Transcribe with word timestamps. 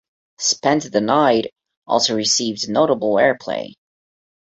"Spend 0.39 0.81
The 0.81 0.99
Night" 0.99 1.53
also 1.85 2.15
received 2.15 2.67
notable 2.67 3.17
airplay. 3.17 3.75